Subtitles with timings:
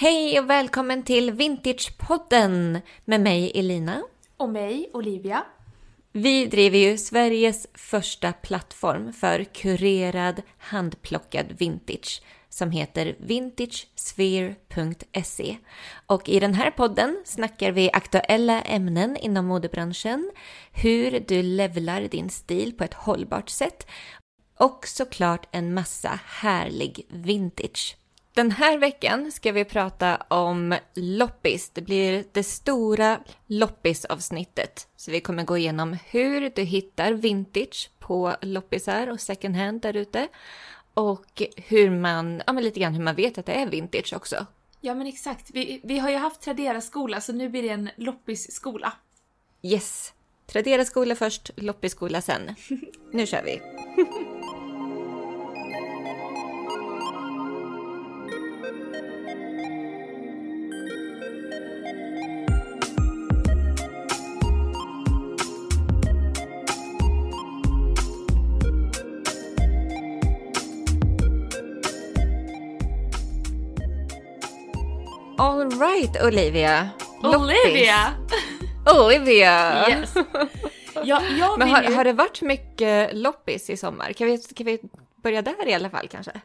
[0.00, 4.02] Hej och välkommen till Vintagepodden med mig Elina.
[4.36, 5.44] Och mig, Olivia.
[6.12, 15.56] Vi driver ju Sveriges första plattform för kurerad handplockad vintage som heter vintagesphere.se.
[16.06, 20.30] Och i den här podden snackar vi aktuella ämnen inom modebranschen,
[20.72, 23.86] hur du levlar din stil på ett hållbart sätt
[24.58, 27.96] och såklart en massa härlig vintage.
[28.34, 31.70] Den här veckan ska vi prata om loppis.
[31.70, 34.88] Det blir det stora loppisavsnittet.
[34.96, 39.96] Så vi kommer gå igenom hur du hittar vintage på loppisar och second hand där
[39.96, 40.28] ute.
[40.94, 44.46] Och hur man, ja men lite grann hur man vet att det är vintage också.
[44.80, 45.50] Ja men exakt.
[45.50, 48.92] Vi, vi har ju haft Tradera-skola så nu blir det en loppis-skola.
[49.62, 50.12] Yes!
[50.46, 52.54] Tradera-skola först, loppis-skola sen.
[53.12, 53.60] Nu kör vi!
[75.80, 76.88] right, Olivia.
[77.22, 78.12] Olivia!
[78.94, 79.88] Olivia!
[79.88, 80.14] Yes.
[81.04, 81.94] Ja, jag Men har, ju...
[81.94, 84.12] har det varit mycket loppis i sommar?
[84.12, 84.80] Kan vi, kan vi
[85.22, 86.40] börja där i alla fall kanske?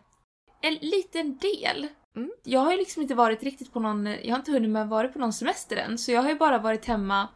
[0.61, 1.87] En liten del.
[2.15, 2.31] Mm.
[2.43, 4.89] Jag har ju liksom inte varit riktigt på någon, jag har inte hunnit med att
[4.89, 7.27] vara på någon semester än, så jag har ju bara varit hemma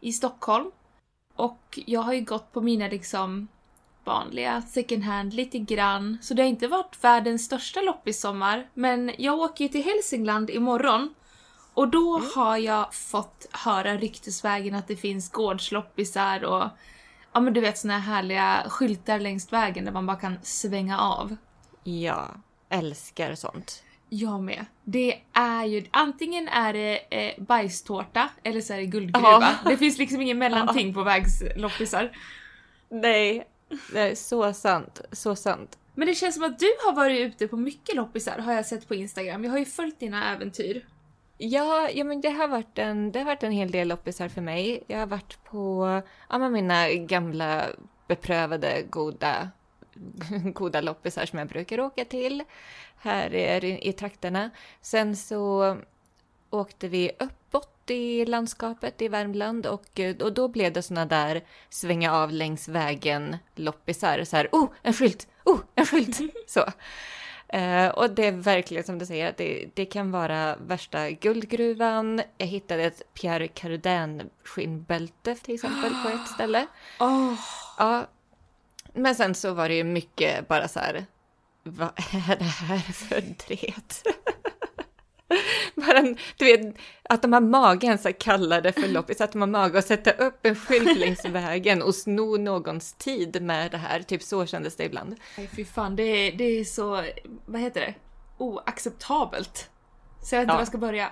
[0.00, 0.70] i Stockholm.
[1.36, 3.48] Och jag har ju gått på mina liksom
[4.04, 8.66] vanliga second hand lite grann, så det har inte varit världens största loppissommar.
[8.74, 11.14] Men jag åker ju till Hälsingland imorgon
[11.76, 16.68] och då har jag fått höra ryktesvägen att det finns gårdsloppisar och
[17.32, 21.00] ja men du vet såna här härliga skyltar längs vägen där man bara kan svänga
[21.00, 21.36] av.
[21.84, 22.28] Ja,
[22.68, 23.82] älskar sånt.
[24.08, 24.64] Jag med.
[24.84, 29.28] Det är ju, antingen är det eh, bajstårta eller så är det guldgruva.
[29.30, 29.70] Ja.
[29.70, 32.16] Det finns liksom ingen mellanting på vägsloppisar.
[32.88, 33.46] Nej,
[33.92, 35.00] det är så sant.
[35.12, 35.78] Så sant.
[35.94, 38.88] Men det känns som att du har varit ute på mycket loppisar har jag sett
[38.88, 39.44] på Instagram.
[39.44, 40.86] Jag har ju följt dina äventyr.
[41.38, 44.40] Ja, ja men det har, varit en, det har varit en hel del loppisar för
[44.40, 44.82] mig.
[44.86, 45.86] Jag har varit på
[46.28, 47.66] ja, men mina gamla
[48.08, 49.50] beprövade goda,
[50.54, 52.42] goda loppisar som jag brukar åka till
[52.98, 54.50] här i, i trakterna.
[54.80, 55.76] Sen så
[56.50, 62.12] åkte vi uppåt i landskapet i Värmland och, och då blev det såna där svänga
[62.12, 64.24] av längs vägen loppisar.
[64.24, 65.28] Så här, oh, en skylt!
[65.44, 66.20] Oh, en skylt!
[66.46, 66.64] Så.
[67.48, 72.22] Eh, och det är verkligen som du säger, att det, det kan vara värsta guldgruvan.
[72.38, 76.66] Jag hittade ett Pierre Cardin skinnbälte till exempel på ett ställe.
[77.00, 77.34] Åh!
[77.78, 78.06] Ja,
[78.94, 81.06] men sen så var det ju mycket bara så här,
[81.62, 84.02] vad är det här för dret?
[85.86, 89.40] Bara en, du vet, att de har magen så kallar det för loppis, att de
[89.40, 93.76] har mage att sätta upp en skylt längs vägen och sno någons tid med det
[93.78, 94.02] här.
[94.02, 95.16] Typ så kändes det ibland.
[95.38, 97.04] Nej fy fan, det är, det är så,
[97.46, 97.94] vad heter det?
[98.38, 99.70] Oacceptabelt.
[100.22, 100.54] Så jag vet inte Ja.
[100.54, 101.10] var jag ska börja.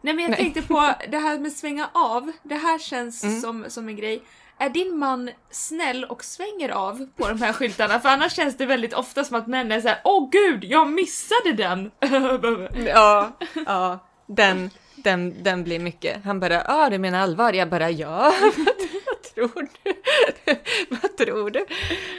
[0.00, 0.38] Nej men jag Nej.
[0.40, 2.32] tänkte på det här med svänga av.
[2.42, 3.40] Det här känns Mm.
[3.40, 4.22] som, som en grej.
[4.60, 8.00] Är din man snäll och svänger av på de här skyltarna?
[8.00, 11.52] För annars känns det väldigt ofta som att män är såhär Åh gud, jag missade
[11.52, 11.90] den!
[12.86, 13.32] Ja,
[13.66, 16.24] ja, den, den, den blir mycket.
[16.24, 17.52] Han bara, ja ah, du menar allvar?
[17.52, 18.32] Jag bara, ja.
[19.06, 19.94] Vad tror du?
[20.96, 21.66] Vad tror du?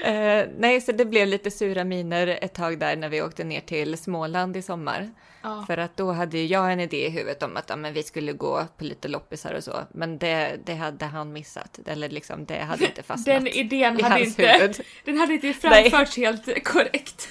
[0.03, 3.61] Eh, nej, så det blev lite sura miner ett tag där när vi åkte ner
[3.61, 5.09] till Småland i sommar.
[5.41, 5.63] Ja.
[5.67, 8.33] För att då hade jag en idé i huvudet om att ja, men vi skulle
[8.33, 9.79] gå på lite loppisar och så.
[9.91, 11.79] Men det, det hade han missat.
[11.85, 14.81] Eller liksom, det hade inte fastnat Den idén i hade hans inte, huvud.
[15.05, 17.29] den hade inte framförts helt korrekt.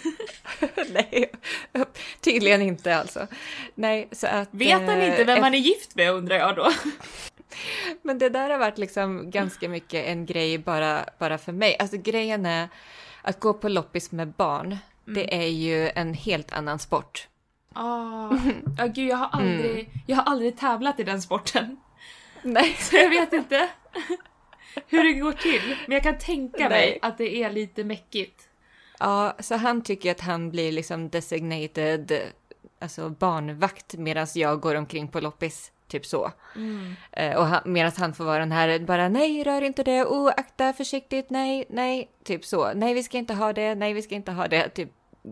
[0.93, 1.31] Nej,
[2.21, 3.27] tydligen inte alltså.
[3.75, 4.49] Nej, så att...
[4.51, 6.73] Vet han eh, inte vem man är gift med undrar jag då?
[8.03, 11.77] Men det där har varit liksom ganska mycket en grej bara, bara för mig.
[11.79, 12.69] Alltså grejen är
[13.23, 17.29] att gå på loppis med barn, det är ju en helt annan sport.
[17.73, 18.37] Ah,
[18.79, 21.76] ja gud jag har aldrig, jag har aldrig tävlat i den sporten.
[22.43, 22.76] Nej.
[22.79, 23.69] Så jag vet inte
[24.87, 25.76] hur det går till.
[25.87, 26.99] Men jag kan tänka mig Nej.
[27.03, 28.49] att det är lite mäckigt.
[28.99, 32.32] Ja, så han tycker att han blir liksom designated
[32.79, 35.73] alltså barnvakt medan jag går omkring på loppis.
[35.88, 36.32] Typ så.
[37.12, 40.29] Eh, och han, medan han får vara den här bara nej, rör inte det, oh,
[40.37, 42.73] akta försiktigt, nej, nej, typ så.
[42.75, 44.91] Nej, vi ska inte ha det, nej, vi ska inte ha det, typ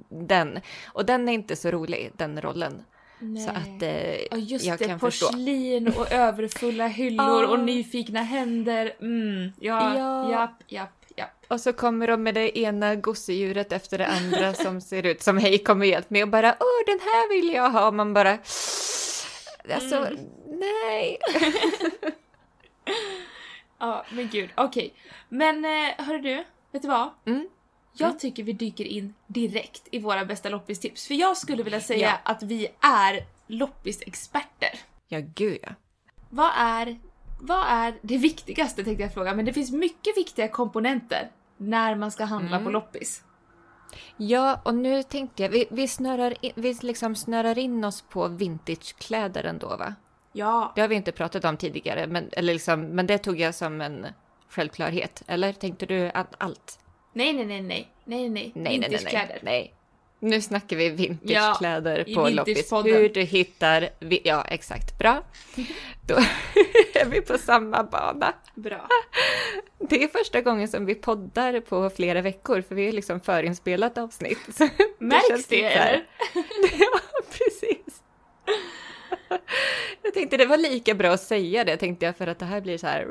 [0.09, 0.61] den.
[0.93, 2.83] Och den är inte så rolig, den rollen.
[3.45, 5.27] Så att eh, Ja just jag det, kan förstå.
[5.27, 7.49] porslin och överfulla hyllor Ja.
[7.49, 8.95] och nyfikna händer.
[9.01, 10.31] Mm, ja, Ja.
[10.31, 11.31] japp, japp, japp.
[11.49, 15.39] Och så kommer de med det ena gosedjuret efter det andra som ser ut som
[15.39, 17.87] hej kom och hjälp mig och bara åh den här vill jag ha.
[17.89, 18.39] Och man bara
[19.75, 20.17] alltså Mm.
[20.47, 21.19] nej.
[23.79, 24.51] Ja, men gud.
[24.55, 24.95] Okej.
[25.29, 27.09] Men eh, hörru du, vet du vad?
[27.27, 27.49] Mm.
[27.99, 28.19] Jag Mm.
[28.19, 31.07] tycker vi dyker in direkt i våra bästa loppistips.
[31.07, 32.33] För jag skulle vilja säga Ja.
[32.33, 34.71] att vi är loppisexperter.
[35.09, 35.69] Ja, gud ja.
[36.31, 36.99] Vad är,
[37.41, 42.11] vad är det viktigaste tänkte jag fråga, men det finns mycket viktiga komponenter när man
[42.11, 42.65] ska handla Mm.
[42.65, 43.23] på loppis.
[44.17, 48.29] Ja, och nu tänkte jag, vi, vi, snörar in, vi liksom snörar in oss på
[48.29, 49.95] vintagekläder ändå va?
[50.33, 53.55] Ja, Det har vi inte pratat om tidigare, men, eller liksom, men det tog jag
[53.55, 54.07] som en
[54.49, 55.23] självklarhet.
[55.27, 56.79] Eller tänkte du att allt?
[57.17, 59.73] Nej nej nej nej, nej nej, Nej, nej, nej, nej.
[60.19, 62.73] Nu snackar vi vintagekläder Ja, på loppis.
[62.73, 63.89] Hur du hittar...
[64.25, 64.99] Ja, exakt.
[64.99, 65.23] Bra.
[66.07, 66.15] Då
[66.95, 68.33] är vi på samma bana.
[68.55, 68.89] Bra.
[69.79, 73.99] Det är första gången som vi poddar på flera veckor, för vi är liksom förinspelat
[73.99, 74.61] avsnitt.
[74.99, 76.05] Märks det här- eller?
[76.81, 78.03] ja, precis.
[80.03, 82.61] Jag tänkte det var lika bra att säga det, tänkte jag, för att det här
[82.61, 83.07] blir så här...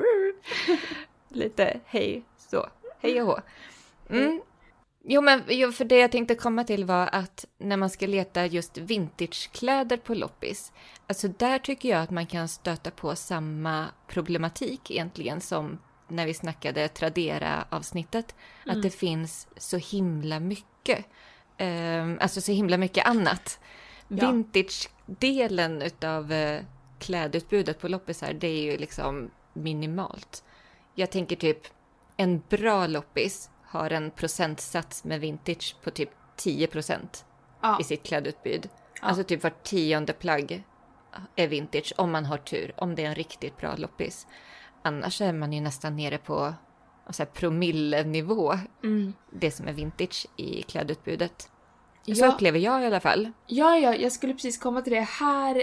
[1.28, 2.66] Lite hej, så.
[3.00, 3.40] Hej och hå.
[4.10, 4.40] Mm.
[5.08, 8.46] Jo, men jo, för det jag tänkte komma till var att när man ska leta
[8.46, 10.72] just vintagekläder på loppis,
[11.06, 16.34] alltså där tycker jag att man kan stöta på samma problematik egentligen som när vi
[16.34, 18.34] snackade Tradera-avsnittet.
[18.66, 21.06] Att det finns så himla mycket.
[21.58, 23.60] Ehm, alltså så himla mycket annat.
[24.08, 24.30] Ja.
[24.30, 26.62] Vintage-delen utav eh,
[26.98, 30.44] klädutbudet på loppisar, det är ju liksom minimalt.
[30.94, 31.66] Jag tänker typ
[32.16, 37.24] en bra loppis har en procentsats med vintage på typ 10 procent
[37.62, 37.78] Ja.
[37.80, 38.68] i sitt klädutbud.
[39.02, 39.08] Ja.
[39.08, 40.62] Alltså typ var tionde plagg
[41.36, 44.26] är vintage om man har tur, om det är en riktigt bra loppis.
[44.82, 46.54] Annars är man ju nästan nere på
[47.10, 49.12] så här, promillenivå, Mm.
[49.32, 51.50] det som är vintage i klädutbudet.
[52.06, 52.26] Så Ja.
[52.32, 53.32] upplever jag i alla fall.
[53.46, 55.00] Ja, ja, jag skulle precis komma till det.
[55.00, 55.62] Här...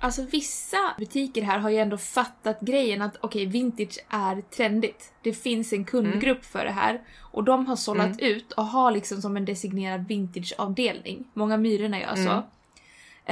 [0.00, 5.12] Alltså vissa butiker här har ju ändå fattat grejen att okej, vintage är trendigt.
[5.22, 7.00] Det finns en kundgrupp för det här.
[7.20, 11.24] Och de har sållat ut och har liksom som en designerad vintageavdelning.
[11.34, 12.42] Många Myrorna gör så.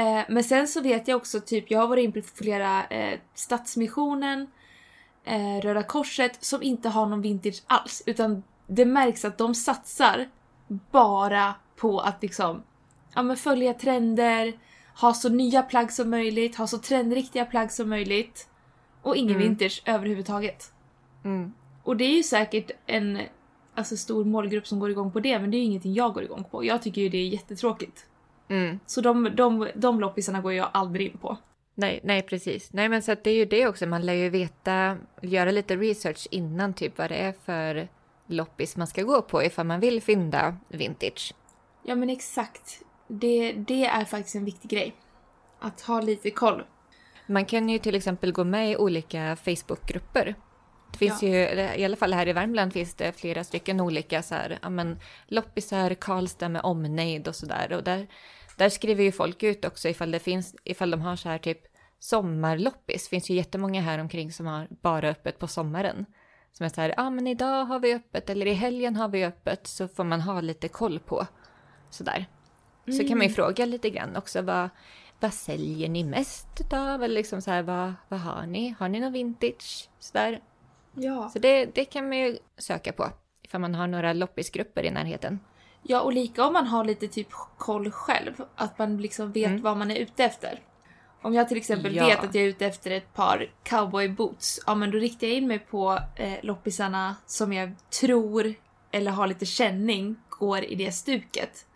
[0.00, 3.18] Eh, men sen så vet jag också typ, jag har varit in på flera eh,
[3.34, 4.46] Stadsmissionen,
[5.24, 8.02] eh, Röda Korset som inte har någon vintage alls.
[8.06, 10.28] Utan det märks att de satsar
[10.90, 12.62] bara på att liksom
[13.14, 14.52] ja, men följa trender,
[15.00, 18.48] ha så nya plagg som möjligt, ha så trendriktiga plagg som möjligt.
[19.02, 19.48] Och ingen Mm.
[19.48, 20.72] vintage överhuvudtaget.
[21.24, 21.52] Mm.
[21.82, 23.20] Och det är ju säkert en
[23.74, 26.22] alltså, stor målgrupp som går igång på det, men det är ju ingenting jag går
[26.22, 26.64] igång på.
[26.64, 28.06] Jag tycker ju det är jättetråkigt.
[28.48, 28.78] Mm.
[28.86, 31.36] Så de, de, de loppisarna går jag aldrig in på.
[31.74, 32.72] Nej, nej, precis.
[32.72, 33.86] Nej, men så det är ju det också.
[33.86, 37.88] Man lär ju veta, göra lite research innan typ vad det är för
[38.26, 41.34] loppis man ska gå på ifall man vill fynda vintage.
[41.82, 42.82] Ja men exakt.
[43.08, 44.94] Det, det är faktiskt en viktig grej.
[45.60, 46.64] Att ha lite koll.
[47.26, 50.34] Man kan ju till exempel gå med i olika Facebookgrupper.
[50.92, 54.22] Det finns ju, eller i alla fall här i Värmland finns det flera stycken olika
[54.22, 57.72] så här, ja men loppisar, Karlstad med omnejd och sådär.
[57.72, 58.06] Och där,
[58.56, 61.60] där skriver ju folk ut också ifall det finns, ifall de har så här typ
[61.98, 63.04] sommarloppis.
[63.04, 66.06] Det finns ju jättemånga här omkring som har bara öppet på sommaren.
[66.52, 69.24] Som är så här, ja men idag har vi öppet eller i helgen har vi
[69.24, 71.26] öppet så får man ha lite koll på.
[71.90, 72.26] Sådär.
[72.92, 74.68] Så kan man ju fråga lite grann också vad,
[75.20, 77.02] vad säljer ni mest utav?
[77.04, 78.74] Eller liksom så här, vad, vad har ni?
[78.78, 79.88] Har ni någon vintage?
[79.98, 80.40] Sådär.
[80.94, 81.28] Ja.
[81.32, 83.10] Så det, det kan man ju söka på
[83.42, 85.40] ifall man har några loppisgrupper i närheten.
[85.82, 88.32] Ja, och lika om man har lite typ koll själv.
[88.56, 89.62] Att man liksom vet Mm.
[89.62, 90.60] vad man är ute efter.
[91.22, 92.06] Om jag till exempel Ja.
[92.06, 95.36] vet att jag är ute efter ett par cowboy boots, ja men då riktar jag
[95.36, 98.54] in mig på eh, loppisarna som jag tror,
[98.92, 101.66] eller har lite känning, går i det stuket.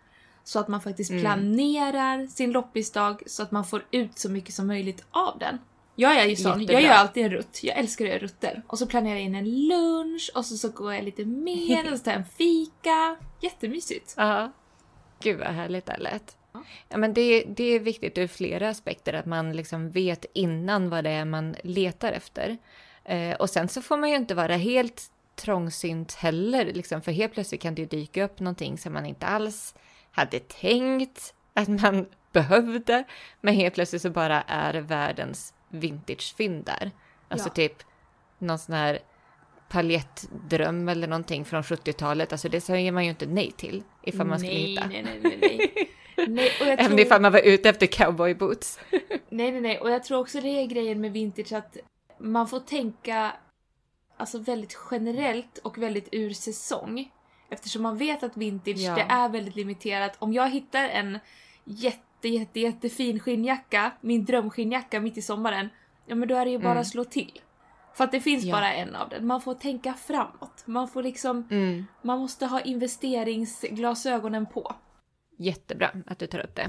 [0.50, 1.23] Så att man faktiskt Mm.
[1.23, 5.59] planerar sin loppisdag så att man får ut så mycket som möjligt av den.
[5.95, 6.73] Jag är ju sån, Jättebra.
[6.80, 7.61] jag gör alltid en rutt.
[7.62, 8.62] Jag älskar att göra rutter.
[8.66, 11.99] Och så planerar jag in en lunch och så, så går jag lite mer och
[11.99, 13.16] så tar jag en fika.
[13.40, 14.14] Jättemysigt.
[14.16, 14.52] Ja.
[15.23, 16.37] Gud vad härligt det lät.
[16.88, 21.04] Ja, men det, det är viktigt ur flera aspekter att man liksom vet innan vad
[21.04, 22.59] det är man letar efter.
[23.04, 25.02] Eh, och sen så får man ju inte vara helt
[25.37, 29.26] trångsynt heller, liksom, för helt plötsligt kan det ju dyka upp någonting som man inte
[29.26, 29.75] alls
[30.10, 33.04] hade tänkt att man behövde,
[33.40, 36.90] men helt plötsligt så bara är världens vintagefynd där.
[37.28, 37.52] Alltså Ja.
[37.52, 37.82] typ
[38.38, 38.98] någon sån här
[39.68, 42.32] paljettdröm eller någonting från 70-talet.
[42.32, 44.86] Alltså det säger man ju inte nej till ifall man skulle nej, hitta.
[44.86, 46.26] Nej, nej, nej, nej.
[46.28, 48.80] nej, och jag Även tror, ifall man var ute efter cowboyboots.
[48.90, 49.78] nej, nej, nej.
[49.78, 51.76] Och jag tror också det är grejen med vintage att
[52.18, 53.32] man får tänka
[54.16, 57.10] alltså väldigt generellt och väldigt ur säsong.
[57.50, 58.95] Eftersom man vet att vintage, Ja.
[58.95, 60.16] det är väldigt limiterat.
[60.19, 61.19] Om jag hittar en
[61.64, 65.69] jätte, jätte, jättefin skinnjacka, min drömskinnjacka mitt i sommaren,
[66.07, 66.80] ja men då är det ju bara Mm.
[66.80, 67.40] att slå till.
[67.95, 68.52] För att det finns Ja.
[68.57, 69.26] bara en av den.
[69.26, 70.62] Man får tänka framåt.
[70.66, 71.87] Man får liksom, Mm.
[72.02, 74.73] man måste ha investeringsglasögonen på.
[75.38, 76.69] Jättebra att du tar upp det.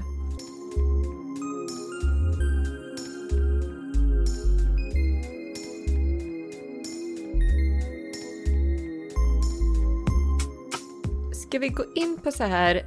[11.52, 12.84] Ska vi gå in på så här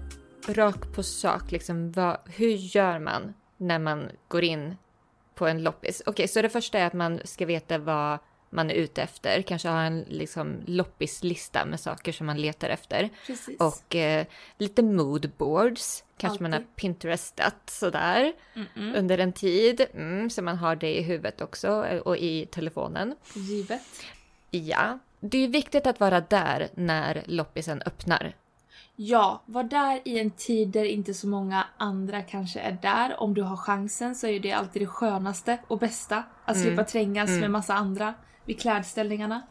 [0.47, 4.75] rakt på sak, liksom vad, hur gör man när man går in
[5.35, 6.01] på en loppis?
[6.05, 8.19] Okej, så det första är att man ska veta vad
[8.49, 13.09] man är ute efter, kanske ha en liksom loppislista med saker som man letar efter.
[13.27, 13.59] Precis.
[13.59, 14.25] Och eh,
[14.57, 16.75] lite moodboards, kanske man har Alltid.
[16.75, 18.97] pinterestat sådär Mm-mm.
[18.97, 19.85] under en tid.
[19.93, 23.15] Mm, så man har det i huvudet också eh, och i telefonen.
[23.33, 23.81] Givet.
[24.51, 28.33] Ja, det är viktigt att vara där när loppisen öppnar.
[28.95, 33.21] Ja, var där i en tid där inte så många andra kanske är där.
[33.21, 36.23] Om du har chansen så är det alltid det skönaste och bästa.
[36.45, 38.13] Att slippa trängas med massa andra
[38.45, 39.41] vid klädställningarna.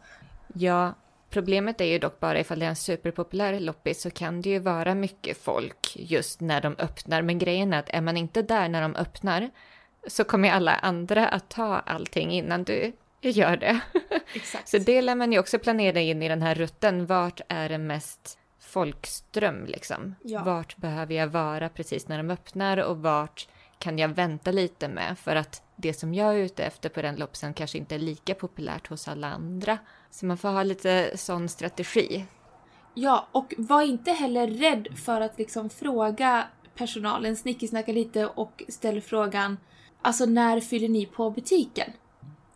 [0.53, 0.93] Ja,
[1.29, 4.59] problemet är ju dock bara ifall det är en superpopulär loppis så kan det ju
[4.59, 7.21] vara mycket folk just när de öppnar.
[7.21, 9.49] Men grejen är att är man inte där när de öppnar
[10.07, 13.79] så kommer alla andra att ta allting innan du gör det.
[14.33, 14.69] Exakt.
[14.69, 17.05] Så det lär man ju också planera in i den här rutten.
[17.05, 18.39] Vart är det mest
[18.75, 20.15] folkström liksom?
[20.23, 20.43] Ja.
[20.43, 23.47] Vart behöver jag vara precis när de öppnar och vart
[23.79, 25.17] kan jag vänta lite med?
[25.19, 28.35] För att det som jag är ute efter på den loppisen kanske inte är lika
[28.35, 29.77] populärt hos alla andra.
[30.11, 32.25] Så man får ha lite sån strategi.
[32.93, 39.01] Ja, och var inte heller rädd för att liksom fråga personalen, snickesnacka lite och ställ
[39.01, 39.57] frågan
[40.01, 41.91] Alltså när fyller ni på butiken?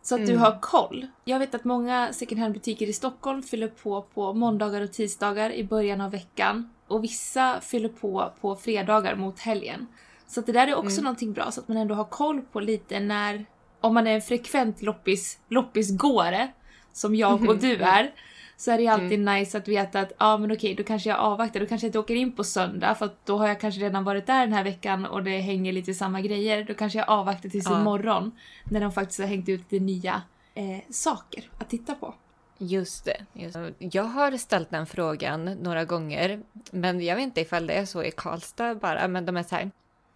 [0.02, 1.06] Så att du har koll.
[1.24, 5.64] Jag vet att många second hand-butiker i Stockholm fyller på på måndagar och tisdagar i
[5.64, 6.70] början av veckan.
[6.86, 9.86] Och vissa fyller på på fredagar mot helgen.
[10.26, 12.60] Så att det där är också någonting bra så att man ändå har koll på
[12.60, 13.44] lite när,
[13.80, 16.48] om man är en frekvent loppis, loppisgåare,
[16.92, 18.14] som jag och du är,
[18.60, 21.08] så är det ju alltid nice att veta att ja ah, men okej, då kanske
[21.08, 23.60] jag avvaktar, då kanske jag inte åker in på söndag för att då har jag
[23.60, 26.64] kanske redan varit där den här veckan och det hänger lite samma grejer.
[26.64, 27.80] Då kanske jag avvaktar tills Ja.
[27.80, 28.32] imorgon
[28.64, 30.22] när de faktiskt har hängt ut lite nya
[30.54, 32.14] eh, saker att titta på.
[32.58, 33.24] Just det.
[33.32, 33.72] Just det.
[33.78, 38.02] Jag har ställt den frågan några gånger, men jag vet inte ifall det är så
[38.02, 39.70] i Karlstad bara, men de är så här.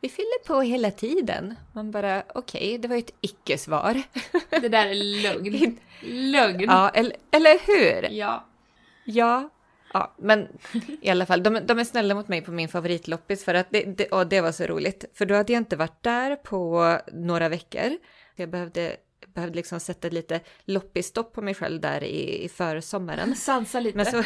[0.05, 1.55] Vi fyller på hela tiden.
[1.73, 4.03] Man bara, okej, det var ju ett icke-svar.
[4.51, 5.79] Det där är lögn.
[6.03, 6.61] Lögn!
[6.61, 8.11] Ja, eller, eller hur?
[8.11, 8.47] ja.
[9.05, 9.51] Ja.
[9.93, 10.49] Ja, men
[11.01, 13.83] i alla fall, de, de är snälla mot mig på min favoritloppis för att det,
[13.83, 15.05] det, och det var så roligt.
[15.15, 17.99] För då hade jag inte varit där på några veckor.
[18.37, 18.97] Jag behövde,
[19.35, 23.37] behövde liksom sätta lite loppisstopp på mig själv där i, i försommaren.
[23.37, 23.97] Sansa lite.
[23.97, 24.23] Men så,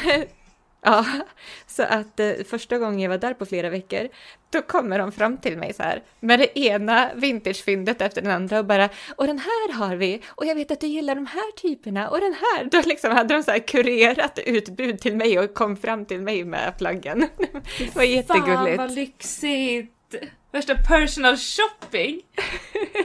[0.83, 1.07] ja,
[1.67, 4.09] så att eh, första gången jag var där på flera veckor,
[4.51, 8.59] då kommer de fram till mig så här med det ena vintagefyndet efter den andra
[8.59, 11.53] och bara och den här har vi och jag vet att du gillar de här
[11.53, 12.65] typerna och den här.
[12.65, 16.45] Då liksom hade de så här kurerat utbud till mig och kom fram till mig
[16.45, 17.21] med plaggen.
[17.79, 18.79] Det var Fan jättegulligt.
[18.79, 20.15] vad lyxigt!
[20.53, 22.21] Värsta personal shopping!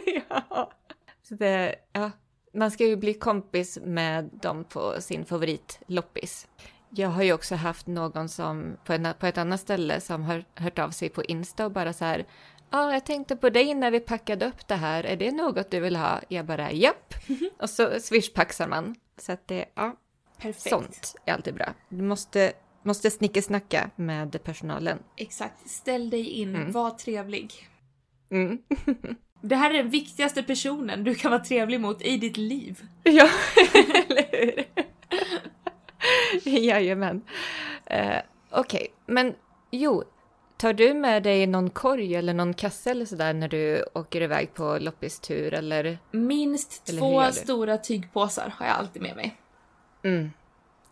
[0.30, 0.72] ja.
[1.30, 2.12] Så det, ja,
[2.53, 6.48] man ska ju bli kompis med dem på sin favoritloppis.
[6.96, 10.44] Jag har ju också haft någon som på, en, på ett annat ställe som har
[10.56, 12.26] hört av sig på Insta och bara så här.
[12.70, 15.04] Ja, ah, jag tänkte på dig när vi packade upp det här.
[15.04, 16.22] Är det något du vill ha?
[16.28, 17.14] Jag bara japp.
[17.60, 18.96] Och så swishpaxar man.
[19.18, 19.96] Så att det, ja,
[20.38, 20.70] Perfekt.
[20.70, 21.74] sånt är alltid bra.
[21.90, 25.00] Du måste, måste snickesnacka med personalen.
[25.18, 25.70] Exakt.
[25.70, 27.70] Ställ dig in, var trevlig.
[28.32, 28.58] Mm.
[29.42, 32.82] Det här är den viktigaste personen du kan vara trevlig mot i ditt liv.
[33.04, 33.30] Ja,
[34.10, 34.83] eller hur?
[36.46, 37.22] Jajamän.
[37.92, 38.18] Uh,
[38.56, 39.36] Okej, men
[39.72, 40.04] jo,
[40.58, 44.54] tar du med dig någon korg eller någon kasse eller sådär när du åker iväg
[44.54, 45.98] på loppistur eller?
[46.12, 49.38] Minst Eller två stora tygpåsar har jag alltid med mig.
[50.04, 50.32] Mm,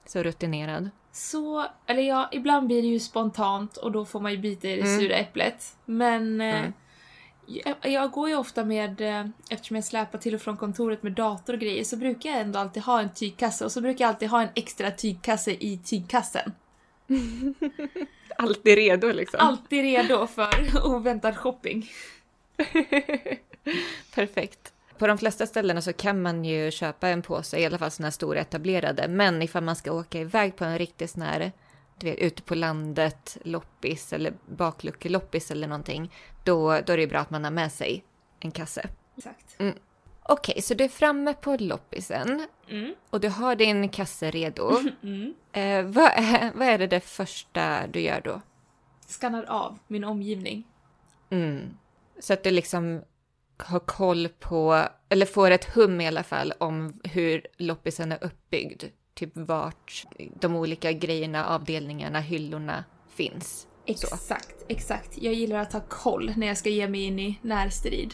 [0.06, 0.90] så rutinerad.
[1.12, 4.82] Så, eller ja, ibland blir det ju spontant och då får man ju bita i
[4.82, 5.78] det sura äpplet.
[5.86, 6.74] Men eh, Mm.
[7.82, 11.54] Jag går ju ofta med, eh, eftersom jag släpar till och från kontoret med dator
[11.54, 14.30] och grejer, så brukar jag ändå alltid ha en tygkasse och så brukar jag alltid
[14.30, 16.52] ha en extra tygkasse i tygkassen.
[18.38, 19.40] Alltid redo liksom.
[19.40, 20.50] Alltid redo för
[20.86, 21.90] oväntad shopping.
[24.16, 24.74] Perfekt.
[24.98, 28.06] På de flesta ställena så kan man ju köpa en påse, i alla fall sådana
[28.06, 29.08] här stora etablerade.
[29.08, 31.52] Men ifall man ska åka iväg på en riktig sån här,
[32.02, 36.12] du vet, ute på landet, loppis eller bakluckeloppis eller någonting,
[36.44, 38.04] då, då är det bra att man har med sig
[38.40, 38.90] en kasse.
[39.18, 39.58] Exakt.
[40.24, 42.96] Okej, så du är framme på loppisen Mm.
[43.10, 44.72] och du har din kasse redo.
[45.04, 45.34] Mm.
[45.52, 48.42] Eh, vad, är, vad är det, det första du gör då?
[49.08, 50.68] Skannar av min omgivning.
[51.30, 51.78] Mm.
[52.20, 53.02] Så att du liksom
[53.58, 58.84] har koll på, eller får ett hum i alla fall om hur loppisen är uppbyggd.
[59.22, 60.06] Typ vart
[60.40, 63.68] de olika grejerna, avdelningarna, hyllorna finns.
[63.96, 64.08] Så.
[64.08, 65.18] Exakt, exakt.
[65.22, 68.14] Jag gillar att ha koll när jag ska ge mig in i närstrid.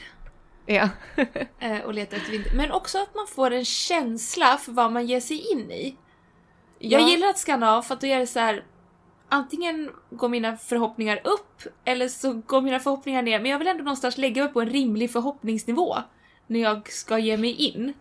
[0.65, 0.89] Ja.
[1.59, 2.51] eh, och leta efter vinter.
[2.55, 5.97] Men också att man får en känsla för vad man ger sig in i.
[6.79, 7.09] Jag Ja.
[7.09, 8.65] gillar att scanna av för att då är det så här.
[9.29, 13.39] Antingen går mina förhoppningar upp eller så går mina förhoppningar ner.
[13.39, 15.95] Men jag vill ändå någonstans lägga mig på en rimlig förhoppningsnivå.
[16.47, 17.93] När jag ska ge mig in.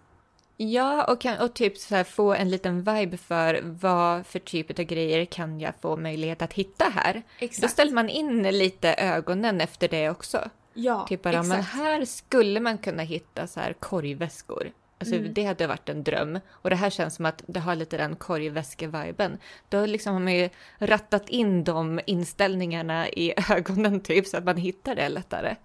[0.56, 4.78] Ja, och, kan, och typ så här få en liten vibe för vad för typ
[4.78, 7.12] av grejer kan jag få möjlighet att hitta här.
[7.14, 7.72] Då Exakt.
[7.72, 10.48] ställer man in lite ögonen efter det också.
[10.75, 11.75] Ja, Typ bara, men exakt.
[11.76, 14.70] här skulle man kunna hitta så här korgväskor.
[14.98, 15.34] Alltså Mm.
[15.34, 16.40] det hade varit en dröm.
[16.50, 19.38] Och det här känns som att det har lite den korgväske-viben.
[19.68, 20.48] Då liksom har man ju
[20.78, 25.56] rattat in de inställningarna i ögonen typ så att man hittar det lättare.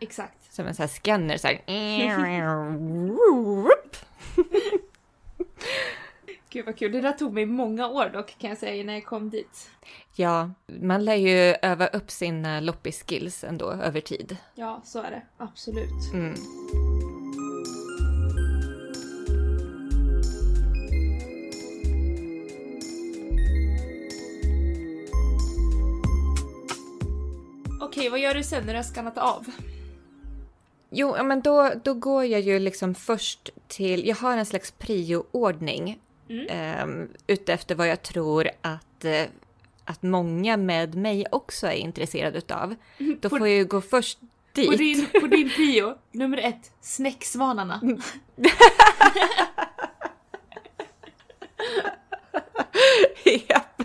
[0.00, 0.54] Exakt.
[0.54, 1.60] Som en sån här scanner så här.
[6.50, 6.92] Gud vad kul.
[6.92, 9.70] Det där tog mig många år dock kan jag säga innan jag kom dit.
[10.14, 14.36] Ja, man lär ju öva upp sina loppis-skills ändå över tid.
[14.54, 15.22] Ja, så är det.
[15.36, 16.12] Absolut.
[16.12, 16.34] Mm.
[27.82, 29.46] Okej, vad gör du sen när du har skannat av?
[30.94, 34.06] Jo, men då, då går jag ju liksom först till...
[34.08, 35.98] Jag har en slags prioordning
[36.28, 36.46] Mm.
[36.46, 39.22] eh, utefter vad jag tror att, eh,
[39.84, 42.74] att många med mig också är intresserade utav.
[43.20, 44.18] Då På- får jag ju gå först
[44.52, 44.70] dit.
[44.70, 47.80] På din, på din prio, nummer ett, snäcksvanarna.
[53.48, 53.82] Japp.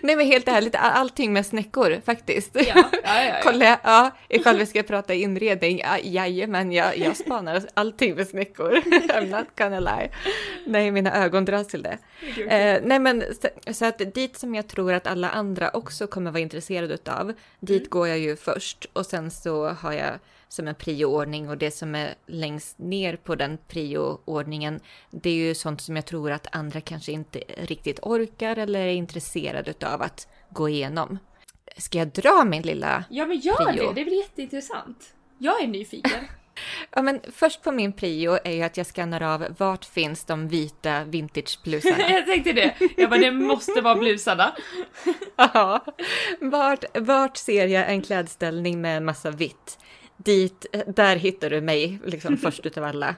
[0.00, 2.50] Nej men helt ärligt, all- allting med snäckor faktiskt.
[2.54, 3.34] Ja, ja, ja, ja.
[3.42, 8.70] Kolla, ja, ifall vi ska prata inredning, ja, jajamän, jag, jag spanar allting med snäckor.
[9.08, 10.10] I'm not gonna lie.
[10.66, 11.98] Nej, mina ögon dras till det.
[12.48, 16.30] Eh, nej men så, så att dit som jag tror att alla andra också kommer
[16.30, 20.10] vara intresserade utav, dit går jag ju först och sen så har jag
[20.56, 25.54] som en prioordning och det som är längst ner på den prioordningen, det är ju
[25.54, 30.28] sånt som jag tror att andra kanske inte riktigt orkar eller är intresserade utav att
[30.50, 31.18] gå igenom.
[31.76, 33.88] Ska jag dra min lilla Ja men gör Prio.
[33.88, 35.14] det, det är väl jätteintressant.
[35.38, 36.10] Jag är nyfiken.
[36.90, 40.48] Ja, men först på min prio är ju att jag skannar av vart finns de
[40.48, 41.96] vita vintageblusarna.
[42.10, 42.74] jag tänkte det.
[42.96, 44.56] Jag bara, det måste vara blusarna.
[45.36, 45.84] Ja.
[46.40, 49.78] vart, vart ser jag en klädställning med en massa vitt?
[50.16, 53.14] Dit, där hittar du mig liksom först utav alla.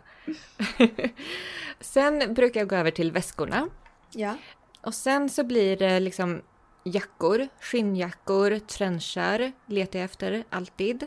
[1.81, 3.69] sen brukar jag gå över till väskorna.
[4.13, 4.35] Ja.
[4.81, 6.43] Och sen så blir det liksom
[6.85, 11.07] jackor, skinnjackor, trenchar letar jag efter alltid.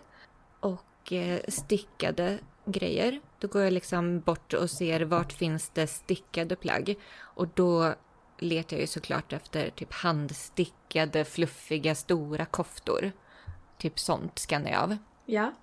[0.60, 3.20] Och eh, stickade grejer.
[3.40, 6.96] Då går jag liksom bort och ser vart finns det stickade plagg.
[7.20, 7.94] Och då
[8.38, 13.12] letar jag ju såklart efter typ handstickade, fluffiga, stora koftor.
[13.78, 14.98] Typ sånt skannar jag av.
[15.26, 15.54] Ja.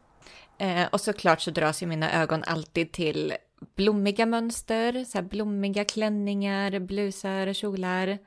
[0.59, 3.35] Eh, och såklart så dras ju mina ögon alltid till
[3.77, 8.19] blommiga mönster, så här blommiga klänningar, blusar, kjolar.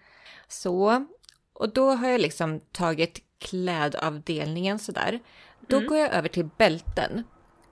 [0.48, 1.06] Så.
[1.54, 5.20] Och då har jag liksom tagit klädavdelningen sådär.
[5.68, 7.24] Då går jag över till bälten.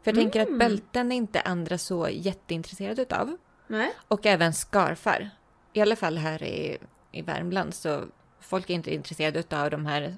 [0.04, 3.38] För jag tänker att bälten är inte andra så jätteintresserade utav.
[3.68, 3.92] Nej.
[4.08, 5.30] Och även scarfar.
[5.74, 6.78] I alla fall här i,
[7.12, 8.04] i Värmland så
[8.40, 10.16] folk är inte intresserade utav de här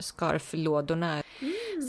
[0.00, 1.22] scarflådorna.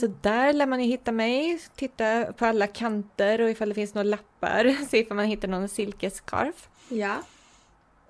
[0.01, 3.93] Så där lär man ju hitta mig, titta på alla kanter och ifall det finns
[3.93, 6.69] några lappar, se ifall man hittar någon silkesscarf.
[6.89, 7.15] Ja.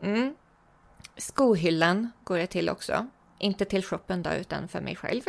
[0.02, 0.36] Mm.
[1.18, 3.08] Skohyllan går jag till också.
[3.40, 5.22] Inte till shoppen då, utan för mig själv.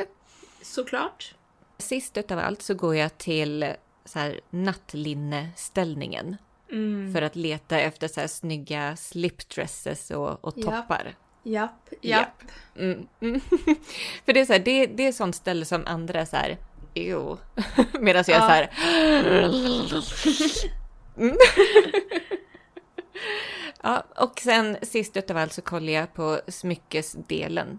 [0.63, 1.35] Såklart.
[1.79, 6.37] Sist utav allt så går jag till så här nattlinneställningen.
[6.71, 7.13] Mm.
[7.15, 11.15] För att leta efter så här snygga slipdresses och, och toppar.
[11.43, 11.89] Japp.
[12.03, 12.05] Japp.
[12.43, 12.43] Japp.
[12.77, 13.07] Mm.
[13.21, 13.41] Mm.
[14.25, 16.59] För det är så här, det, det är sånt ställe som andra är så här,
[16.95, 17.39] jo.
[18.01, 18.41] Medan jag är Ja.
[18.41, 18.71] så här.
[21.17, 21.37] Mm.
[23.83, 27.79] ja, och sen sist utav allt så kollar jag på smyckesdelen.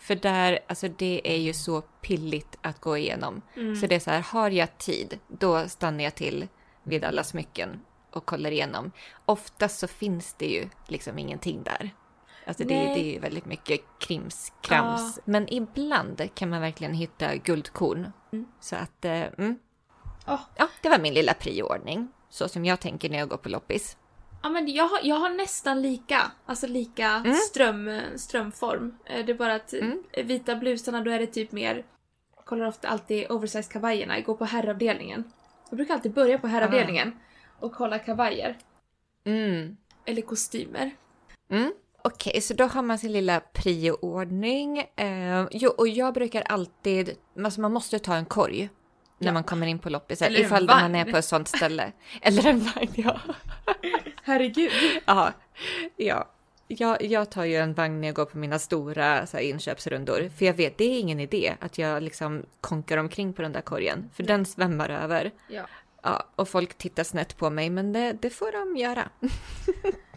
[0.00, 3.42] För där, alltså det är ju så pilligt att gå igenom.
[3.80, 6.48] Så det är så här, har jag tid, då stannar jag till
[6.82, 8.92] vid alla smycken och kollar igenom.
[9.26, 11.90] Oftast så finns det ju liksom ingenting där.
[12.48, 15.18] Alltså det, det är väldigt mycket krimskrams.
[15.24, 18.12] Men ibland kan man verkligen hitta guldkorn.
[18.60, 19.58] Så att, eh, mm.
[20.26, 20.40] Åh.
[20.56, 22.08] ja, det var min lilla prioordning.
[22.28, 23.96] Så som jag tänker när jag går på loppis.
[24.42, 28.94] Ja men jag har, jag har nästan lika, alltså lika ström, strömform.
[29.04, 30.02] Eh, Det är bara att Mm.
[30.12, 31.84] eh, vita blusarna då är det typ mer
[32.44, 34.14] kollar ofta alltid oversize kavajerna.
[34.16, 35.24] Jag går på herravdelningen.
[35.70, 37.18] Jag brukar alltid börja på herravdelningen
[37.60, 38.58] och kolla kavajer.
[39.24, 39.76] Mm.
[40.04, 40.90] Eller kostymer.
[42.08, 42.12] Mm.
[42.14, 44.78] Okej, så då har man sin lilla prioordning.
[44.96, 48.68] Eh, jo, och jag brukar alltid, alltså man måste ta en korg
[49.18, 49.32] när Ja.
[49.32, 50.30] man kommer in på loppisar.
[50.30, 51.92] Ifall man är på ett sånt ställe.
[52.22, 53.20] Eller en vagn, ja.
[54.22, 54.70] Herregud.
[55.06, 55.32] ja.
[55.96, 56.28] ja.
[56.70, 60.30] Jag, jag tar ju en vagn när jag går på mina stora så här, inköpsrundor.
[60.38, 63.60] För jag vet, det är ingen idé att jag liksom konkar omkring på den där
[63.60, 64.10] korgen.
[64.14, 65.30] För den svämmar över.
[65.48, 65.62] Ja.
[66.02, 69.08] Ja, och folk tittar snett på mig, men det, det får de göra.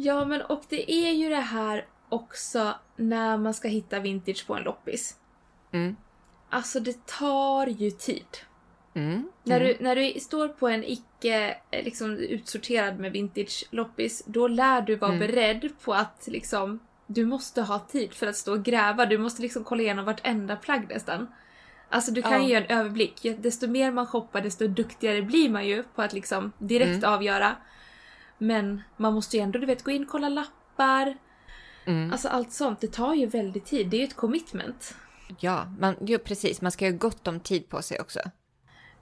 [0.00, 4.54] Ja, men och det är ju det här också när man ska hitta vintage på
[4.54, 5.16] en loppis.
[5.72, 5.96] Mm.
[6.50, 8.26] Alltså det tar ju tid.
[8.94, 9.28] Mm.
[9.44, 14.48] När, du, när du står på en icke eh, liksom, utsorterad med vintage loppis, då
[14.48, 15.26] lär du vara Mm.
[15.26, 19.06] beredd på att liksom, du måste ha tid för att stå och gräva.
[19.06, 21.26] Du måste liksom kolla igenom vartenda plagg nästan.
[21.88, 22.38] Alltså du kan Ja.
[22.42, 23.26] ju ge en överblick.
[23.38, 27.12] Desto mer man shoppar, desto duktigare blir man ju på att liksom direkt Mm.
[27.14, 27.56] avgöra.
[28.38, 31.16] Men man måste ju ändå, du vet, gå in och kolla lappar.
[31.86, 32.12] Mm.
[32.12, 33.88] Alltså allt sånt, det tar ju väldigt tid.
[33.88, 34.94] Det är ju ett commitment.
[35.40, 36.60] Ja, man, jo, precis.
[36.60, 38.20] Man ska ha gott om tid på sig också.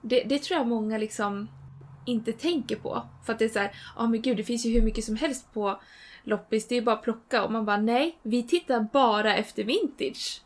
[0.01, 1.47] Det, det tror jag många liksom
[2.05, 3.03] inte tänker på.
[3.25, 5.15] För att det är så här, ja men gud det finns ju hur mycket som
[5.15, 5.81] helst på
[6.23, 7.43] loppis, det är ju bara att plocka.
[7.43, 10.41] Och man bara nej, vi tittar bara efter vintage.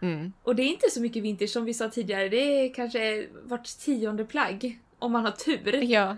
[0.00, 0.32] Mm.
[0.42, 3.64] Och det är inte så mycket vintage som vi sa tidigare, det är kanske vart
[3.64, 4.78] tionde plagg.
[4.98, 5.82] Om man har tur.
[5.82, 6.16] Ja.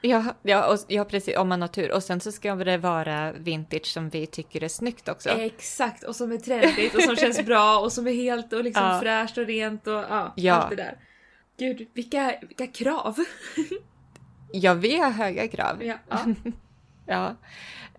[0.00, 1.36] Ja, ja, och, ja, precis.
[1.36, 1.92] Om man har tur.
[1.92, 5.28] Och sen så ska det vara vintage som vi tycker är snyggt också.
[5.30, 8.84] Exakt, och som är trendigt och som känns bra och som är helt och liksom
[8.84, 9.00] Ja.
[9.00, 10.54] fräscht och rent och ja, Ja.
[10.54, 10.98] allt det där.
[11.58, 13.16] Gud, vilka, vilka krav!
[14.52, 15.82] Ja, vi har höga krav.
[15.84, 16.18] ja, ja.
[17.06, 17.36] Ja.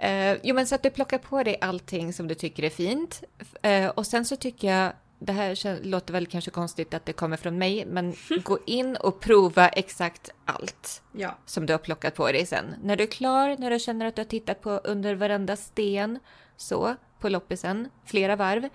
[0.08, 3.24] Eh, jo, men så att du plockar på dig allting som du tycker är fint.
[3.62, 7.38] Eh, och sen så tycker jag, det här låter väl kanske konstigt att det kommer
[7.38, 11.38] från mig, men gå in och prova exakt allt ja.
[11.46, 12.76] som du har plockat på dig sen.
[12.84, 16.20] När du är klar, när du känner att du har tittat på under varenda sten,
[16.58, 18.70] så, på loppisen, flera varv,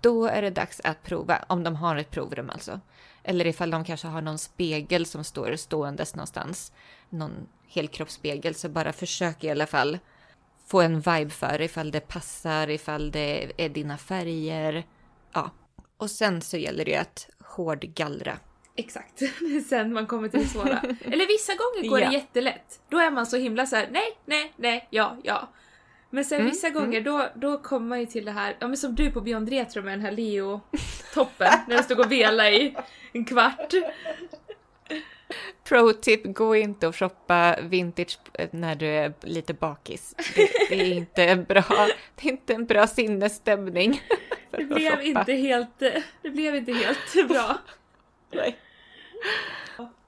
[0.00, 2.80] då är det dags att prova, om de har ett provrum alltså.
[3.22, 6.72] Eller ifall de kanske har någon spegel som står ståendes någonstans.
[7.08, 9.98] Någon helkroppsspegel, så bara försök i alla fall
[10.66, 14.86] få en vibe för ifall det passar, ifall det är dina färger.
[15.32, 15.50] Ja.
[16.00, 18.38] Och sen så gäller det att hårdgallra.
[18.76, 19.22] Exakt.
[19.68, 20.80] Sen man kommer till det svåra.
[21.04, 22.08] Eller vissa gånger går Ja.
[22.08, 22.80] det jättelätt.
[22.88, 25.48] Då är man så himla så här: nej, nej, nej, ja, ja.
[26.10, 28.76] Men sen Mm, vissa gånger då, då kommer man ju till det här, ja men
[28.76, 31.52] som du på Beyond Retro med den här Leo-toppen.
[31.68, 32.76] när den stod och vela i
[33.12, 33.74] en kvart.
[35.64, 38.18] Pro tip, gå inte och shoppa vintage
[38.50, 40.14] när du är lite bakis.
[40.34, 41.64] Det, det är inte bra,
[42.16, 44.02] det är inte en bra sinnesstämning.
[44.50, 45.78] Det blev inte helt,
[46.22, 47.58] det blev inte helt bra.
[48.32, 48.56] Nej.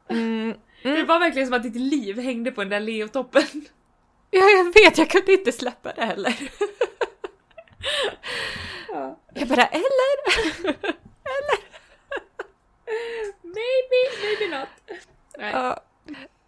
[0.09, 3.67] Mm, Det var verkligen som att ditt liv hängde på den där Leo-toppen.
[4.31, 6.35] ja, jag vet, jag kunde inte släppa det heller.
[8.89, 9.19] Ja.
[9.35, 10.33] Jag bara, eller?
[13.43, 14.69] Maybe, maybe not.
[15.39, 15.53] Nej.
[15.53, 15.81] Ja,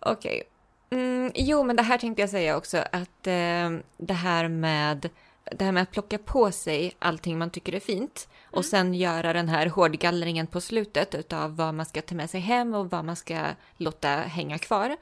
[0.00, 0.42] okej.
[0.90, 5.08] Mm, jo, men det här tänkte jag säga också att eh, det här med
[5.50, 9.32] det här med att plocka på sig allting man tycker är fint och sen göra
[9.32, 13.04] den här hårdgallringen på slutet utav vad man ska ta med sig hem och vad
[13.04, 14.96] man ska låta hänga kvar.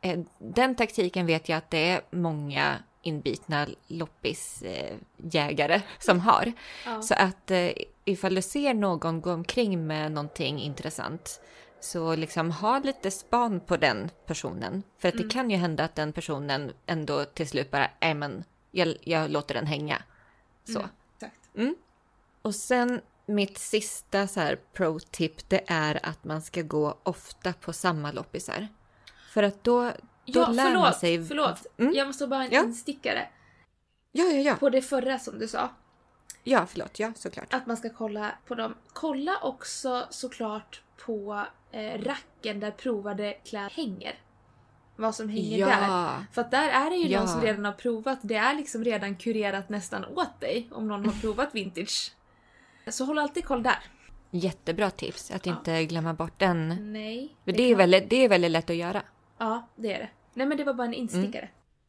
[0.00, 6.52] Eh, den taktiken vet jag att det är många inbitna loppisjägare som har.
[6.86, 7.02] Ja.
[7.02, 7.70] Så att eh,
[8.04, 11.40] ifall du ser någon gå omkring med någonting intressant
[11.80, 14.82] så liksom ha lite span på den personen.
[14.98, 18.44] För att det kan ju hända att den personen ändå till slut bara, nej men
[18.72, 20.02] jag, jag låter den hänga.
[20.64, 20.78] Så.
[20.78, 21.50] Mm, exakt.
[22.42, 27.72] Och sen mitt sista så här pro-tip det är att man ska gå ofta på
[27.72, 28.68] samma loppisar.
[29.32, 29.92] För att då, då
[30.24, 31.24] Ja, lär förlåt, man sig...
[31.26, 31.66] förlåt.
[31.78, 31.94] Mm.
[31.94, 32.64] Jag måste bara ha en Ja.
[32.64, 33.28] instickare.
[34.12, 34.54] Ja, ja, ja.
[34.54, 35.68] På det förra som du sa.
[36.42, 36.98] Ja, förlåt.
[36.98, 37.54] Ja, såklart.
[37.54, 38.74] Att man ska kolla på dem.
[38.92, 44.18] Kolla också såklart på eh, racken där provade kläder hänger.
[44.96, 45.66] Vad som hänger Ja.
[45.66, 46.24] där.
[46.32, 47.18] För att där är det ju Ja.
[47.18, 48.18] någon som redan har provat.
[48.22, 52.12] Det är liksom redan kurerat nästan åt dig om någon har provat vintage.
[52.90, 53.78] Så håll alltid koll där.
[54.30, 55.30] Jättebra tips.
[55.30, 55.52] Att Ja.
[55.52, 56.92] inte glömma bort den.
[56.92, 57.36] Nej.
[57.44, 59.02] För det är, väldigt, det är väldigt lätt att göra.
[59.38, 60.08] Ja, det är det.
[60.34, 61.48] Nej men det var bara en instickare.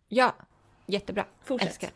[0.09, 0.35] Ja,
[0.85, 1.25] jättebra.
[1.43, 1.67] Fortsätt.
[1.69, 1.89] Älskar.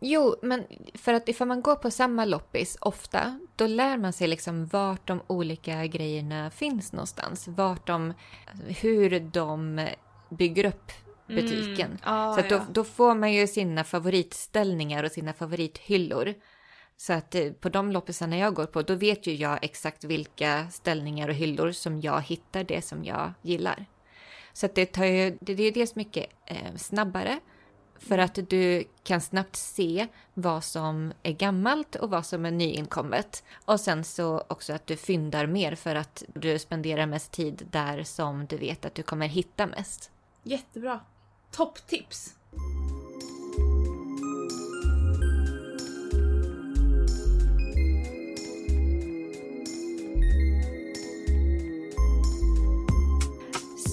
[0.00, 4.28] Jo, men för att ifall man går på samma loppis ofta, då lär man sig
[4.28, 7.48] liksom vart de olika grejerna finns någonstans.
[7.48, 8.12] Vart de,
[8.80, 9.88] hur de
[10.36, 10.92] bygger upp
[11.26, 11.86] butiken.
[11.86, 11.98] Mm.
[12.04, 12.66] Ja, Så att då, ja.
[12.72, 16.34] då får man ju sina favoritställningar och sina favorithyllor.
[16.96, 20.70] Så att eh, på de loppisarna jag går på, då vet ju jag exakt vilka
[20.70, 23.86] ställningar och hyllor som jag hittar det som jag gillar.
[24.52, 27.40] Så att det tar ju, det är dels mycket eh, snabbare
[27.98, 33.44] för att du kan snabbt se vad som är gammalt och vad som är nyinkommet.
[33.64, 38.02] Och sen så också att du fyndar mer för att du spenderar mest tid där
[38.02, 40.10] som du vet att du kommer hitta mest.
[40.46, 41.00] Jättebra.
[41.50, 42.34] Topptips!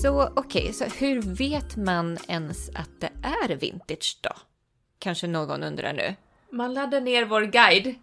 [0.02, 4.32] Så okej, okay, så hur vet man ens att det är vintage då?
[5.00, 6.16] Kanske någon undrar nu.
[6.50, 7.96] Man laddar ner vår guide.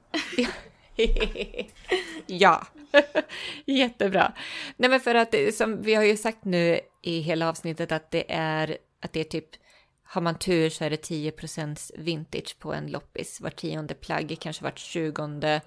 [2.26, 2.66] ja,
[3.64, 4.32] jättebra.
[4.76, 8.32] Nej men för att som vi har ju sagt nu i hela avsnittet att det
[8.32, 9.48] är att det är typ
[10.10, 11.32] har man tur så är det 10
[11.96, 13.40] vintage på en loppis.
[13.40, 15.60] Var tionde plagg, kanske vart tjugonde,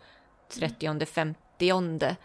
[0.50, 2.16] trettionde, femtionde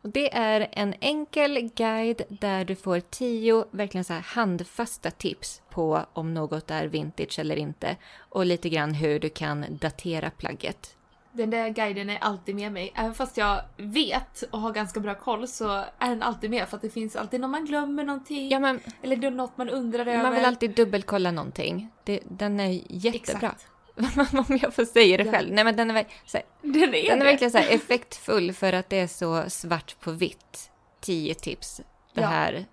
[0.02, 6.06] Och det är en enkel guide där du får tio verkligen så handfasta tips på
[6.12, 10.97] om något är vintage eller inte och lite grann hur du kan datera plagget.
[11.33, 12.93] Den där guiden är alltid med mig.
[12.95, 16.77] Även fast jag vet och har ganska bra koll så är den alltid med för
[16.77, 18.49] att det finns alltid någon man glömmer någonting.
[18.49, 20.23] Ja, men, eller något man undrar över.
[20.23, 21.88] Man vill alltid dubbelkolla någonting.
[22.05, 23.49] Det, den är jättebra.
[23.49, 23.69] Exakt.
[24.49, 25.53] om jag får säga det själv.
[25.53, 29.01] Nej men den är, här, den är, den är verkligen så effektfull för att det
[29.01, 30.71] är så svart på vitt.
[31.01, 31.81] Tio tips.
[32.14, 32.27] Det ja.
[32.27, 32.67] här,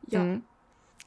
[0.00, 0.20] Ja.
[0.20, 0.42] Mm.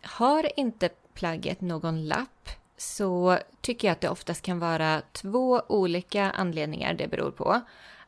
[0.01, 6.31] Har inte plagget någon lapp så tycker jag att det oftast kan vara två olika
[6.31, 7.61] anledningar det beror på.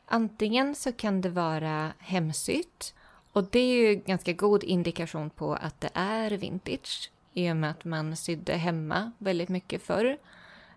[0.06, 2.94] Antingen så kan det vara hemsytt
[3.32, 7.70] och det är ju ganska god indikation på att det är vintage i och med
[7.70, 10.18] att man sydde hemma väldigt mycket förr.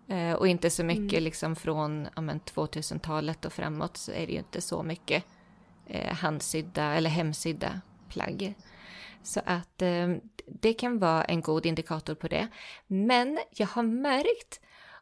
[0.07, 1.23] Eh, och inte så mycket mm.
[1.23, 5.23] liksom från ja, 2000-talet och framåt så är det ju inte så mycket
[5.87, 8.53] eh, handsydda eller hemsydda plagg.
[9.23, 12.47] Så att eh, det kan vara en god indikator på det.
[12.87, 14.61] Men jag har märkt,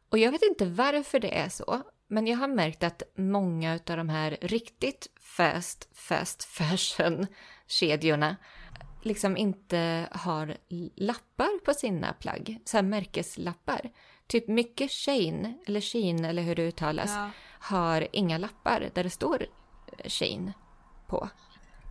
[0.10, 3.98] och jag vet inte varför det är så, men jag har märkt att många av
[3.98, 8.36] de här riktigt fast, fast fashion-kedjorna
[9.02, 10.58] liksom inte har
[10.96, 13.92] lappar på sina plagg, så här märkeslappar.
[14.28, 17.30] Typ mycket Shane, eller Sheen eller hur det uttalas, ja.
[17.60, 19.46] har inga lappar där det står
[20.06, 20.54] Shane
[21.08, 21.30] på.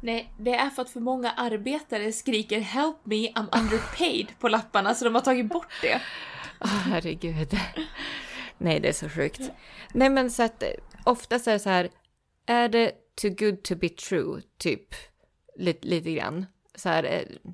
[0.03, 4.95] Nej, det är för att för många arbetare skriker “Help me, I'm underpaid” på lapparna
[4.95, 6.01] så de har tagit bort det.
[6.61, 7.49] Oh, herregud.
[8.59, 9.41] Nej, det är så sjukt.
[9.93, 10.63] Nej, men så att
[11.05, 11.91] oftast är det så här,
[12.47, 14.95] är det too good to be true, typ,
[15.57, 16.47] lite, lite grann.
[16.79, 17.53] Så här, eh,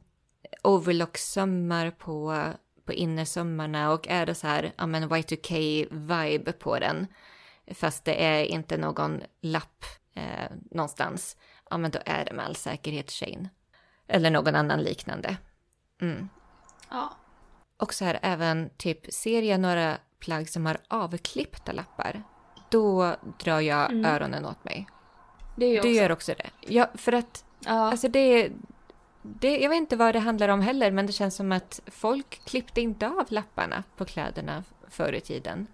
[0.62, 2.48] overlock-sömmar på,
[2.84, 7.06] på innersömmarna och är det så här, ja men Y2K-vibe på den,
[7.74, 9.84] fast det är inte någon lapp
[10.14, 11.36] eh, någonstans,
[11.70, 13.48] ja men då är det med all säkerhet Shane.
[14.06, 15.36] Eller någon annan liknande.
[16.00, 16.28] Mm.
[16.90, 17.16] Ja.
[17.76, 22.22] Och så här även typ, ser jag några plagg som har avklippta lappar,
[22.70, 24.04] då drar jag mm.
[24.04, 24.86] öronen åt mig.
[25.56, 26.00] Det gör, du också.
[26.00, 26.50] gör också det.
[26.60, 27.72] Ja, för att ja.
[27.72, 28.50] alltså det,
[29.26, 32.44] det, jag vet inte vad det handlar om heller, men det känns som att folk
[32.44, 35.66] klippte inte av lapparna på kläderna förr i tiden.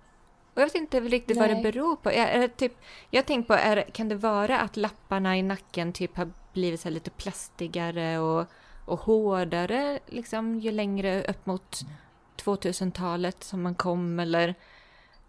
[0.55, 1.49] Och jag vet inte riktigt Nej.
[1.49, 2.13] vad det beror på.
[2.13, 2.73] Jag, typ,
[3.11, 6.91] jag tänker på, är, kan det vara att lapparna i nacken typ har blivit så
[6.91, 8.47] lite plastigare och,
[8.85, 11.81] och hårdare liksom, ju längre upp mot
[12.37, 14.55] 2000-talet som man kom eller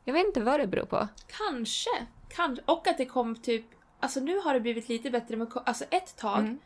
[0.04, 1.08] jag vet inte vad det beror på.
[1.28, 1.90] Kanske.
[2.30, 2.64] Kanske.
[2.66, 3.66] Och att det kom typ,
[4.00, 6.60] alltså nu har det blivit lite bättre med, alltså ett tag mm.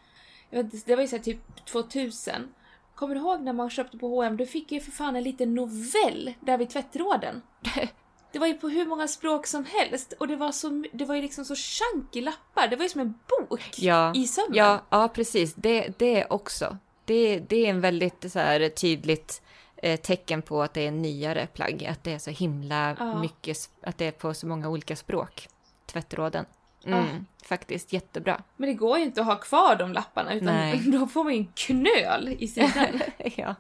[0.50, 2.54] Jag vet, inte, det var ju så här typ 2000.
[2.96, 4.38] Kommer du ihåg när man köpte på H&M?
[4.38, 7.42] Du fick ju för fan en liten novell där vid tvättråden.
[8.32, 11.16] Det var ju på hur många språk som helst och det var, så, det var
[11.16, 12.68] ju liksom så chunky lappar.
[12.68, 14.58] Det var ju som en bok Ja, i sömmen.
[14.58, 15.54] ja, ja precis.
[15.54, 16.78] Det, det också.
[17.06, 19.42] Det, det är en väldigt så här, tydligt
[19.78, 21.86] eh, tecken på att det är en nyare plagg.
[21.86, 23.20] Att det är så himla Ja.
[23.22, 25.48] mycket, att det är på så många olika språk.
[25.86, 26.46] Tvättråden.
[26.86, 27.06] Mm, Ja.
[27.48, 28.44] Faktiskt jättebra.
[28.58, 30.80] Men det går ju inte att ha kvar de lapparna utan Nej.
[30.86, 33.02] då får man ju en knöl i sidan.
[33.36, 33.56] ja.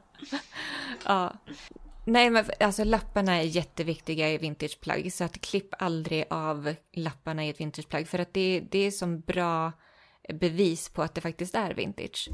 [1.05, 1.33] ja.
[2.05, 7.49] Nej, men alltså lapparna är jätteviktiga i vintageplagg, så att klipp aldrig av lapparna i
[7.49, 9.71] ett vintageplagg, för att det, det är som bra
[10.33, 12.29] bevis på att det faktiskt är vintage.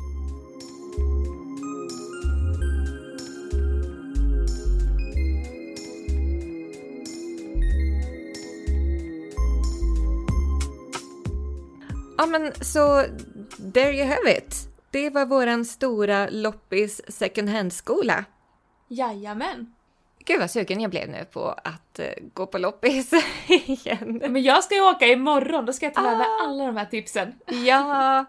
[12.21, 13.03] Ja, men så
[13.73, 14.55] there you have it.
[14.91, 18.25] Det var våran stora loppis second hand-skola.
[18.87, 19.73] Jajamän.
[20.25, 23.11] Gud vad sugen jag blev nu på att eh, gå på loppis
[23.47, 24.21] igen.
[24.29, 26.43] Men jag ska ju åka imorgon, då ska jag ta med mig Ah.
[26.47, 27.33] alla de här tipsen.
[27.65, 28.25] Ja,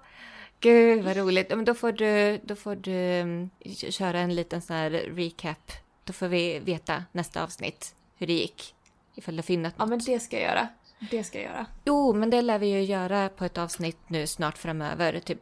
[0.61, 1.46] gud vad roligt.
[1.50, 3.50] Ja, Men då får du, då får du mm,
[3.90, 5.72] köra en liten sån här recap.
[6.05, 8.74] Då får vi veta nästa avsnitt hur det gick.
[9.14, 9.88] Ifall du Ja något.
[9.88, 10.68] men det ska jag göra.
[11.11, 11.67] Det ska jag göra.
[11.85, 15.21] Jo, men det lär vi ju göra på ett avsnitt nu snart framöver.
[15.21, 15.38] Typ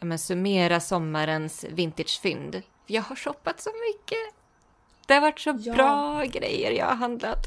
[0.00, 2.62] men summera sommarens vintagefynd.
[2.86, 4.34] Jag har shoppat så mycket.
[5.06, 5.74] Det har varit så Ja.
[5.74, 7.46] bra grejer jag har handlat.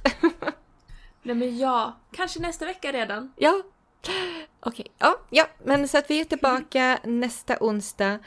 [1.21, 3.33] Nej men ja, kanske nästa vecka redan.
[3.37, 3.61] Ja,
[4.59, 4.87] okej.
[4.97, 8.19] Ja, ja, men så att vi är tillbaka nästa onsdag.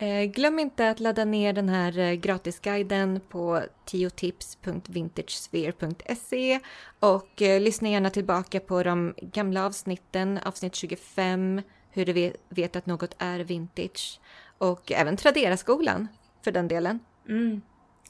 [0.00, 6.60] Eh, glöm inte att ladda ner den här eh, gratisguiden på tiotips.vintagesphere.se
[7.00, 12.76] och eh, lyssna gärna tillbaka på de gamla avsnitten, avsnitt 25, hur du vet, vet
[12.76, 14.20] att något är vintage
[14.58, 16.08] och även Tradera-skolan
[16.44, 16.98] för den delen.
[17.28, 17.62] Mm.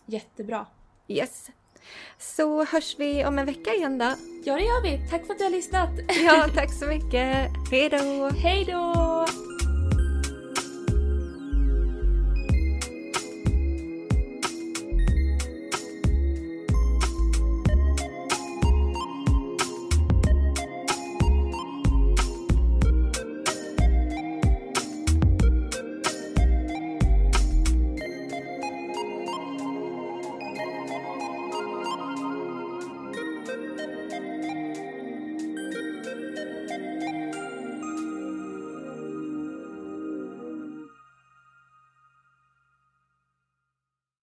[0.06, 0.66] Jättebra.
[1.08, 1.50] Yes.
[2.18, 4.14] Så hörs vi om en vecka igen då.
[4.44, 5.08] Ja det gör vi.
[5.10, 5.90] Tack för att du har lyssnat.
[6.24, 7.50] Ja, tack så mycket.
[7.70, 8.28] Hej då!
[8.28, 9.26] Hej då!